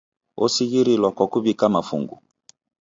[0.43, 2.15] Osighirilwa kwa kuw'ika mafungu.